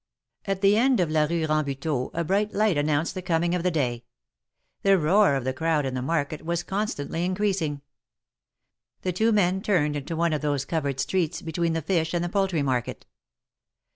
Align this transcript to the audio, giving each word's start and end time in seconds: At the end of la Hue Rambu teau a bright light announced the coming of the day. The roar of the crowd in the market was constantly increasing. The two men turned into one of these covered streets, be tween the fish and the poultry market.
At 0.45 0.61
the 0.61 0.77
end 0.77 0.99
of 0.99 1.11
la 1.11 1.27
Hue 1.27 1.45
Rambu 1.45 1.75
teau 1.77 2.09
a 2.15 2.23
bright 2.23 2.53
light 2.55 2.75
announced 2.75 3.13
the 3.13 3.21
coming 3.21 3.53
of 3.53 3.61
the 3.61 3.69
day. 3.69 4.03
The 4.81 4.97
roar 4.97 5.35
of 5.35 5.43
the 5.43 5.53
crowd 5.53 5.85
in 5.85 5.93
the 5.93 6.01
market 6.01 6.43
was 6.43 6.63
constantly 6.63 7.23
increasing. 7.23 7.83
The 9.03 9.13
two 9.13 9.31
men 9.31 9.61
turned 9.61 9.95
into 9.95 10.15
one 10.15 10.33
of 10.33 10.41
these 10.41 10.65
covered 10.65 10.99
streets, 10.99 11.43
be 11.43 11.51
tween 11.51 11.73
the 11.73 11.83
fish 11.83 12.15
and 12.15 12.23
the 12.23 12.29
poultry 12.29 12.63
market. 12.63 13.05